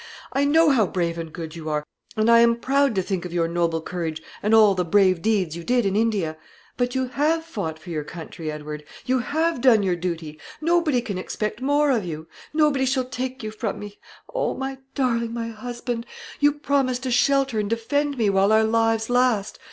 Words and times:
I 0.33 0.45
know 0.45 0.71
how 0.71 0.87
brave 0.87 1.19
and 1.19 1.31
good 1.31 1.55
you 1.55 1.69
are, 1.69 1.83
and 2.17 2.27
I 2.27 2.39
am 2.39 2.55
proud 2.55 2.95
to 2.95 3.03
think 3.03 3.23
of 3.23 3.31
your 3.33 3.47
noble 3.47 3.81
courage 3.83 4.19
and 4.41 4.51
all 4.55 4.73
the 4.73 4.83
brave 4.83 5.21
deeds 5.21 5.55
you 5.55 5.63
did 5.63 5.85
in 5.85 5.95
India. 5.95 6.37
But 6.75 6.95
you 6.95 7.09
have 7.09 7.45
fought 7.45 7.77
for 7.77 7.91
your 7.91 8.03
country, 8.03 8.51
Edward; 8.51 8.83
you 9.05 9.19
have 9.19 9.61
done 9.61 9.83
your 9.83 9.95
duty. 9.95 10.39
Nobody 10.59 11.01
can 11.03 11.19
expect 11.19 11.61
more 11.61 11.91
of 11.91 12.03
you; 12.03 12.25
nobody 12.51 12.85
shall 12.87 13.05
take 13.05 13.43
you 13.43 13.51
from 13.51 13.77
me. 13.79 13.99
O 14.33 14.55
my 14.55 14.79
darling, 14.95 15.35
my 15.35 15.49
husband, 15.49 16.07
you 16.39 16.51
promised 16.53 17.03
to 17.03 17.11
shelter 17.11 17.59
and 17.59 17.69
defend 17.69 18.17
me 18.17 18.27
while 18.27 18.51
our 18.51 18.63
lives 18.63 19.07
last! 19.07 19.59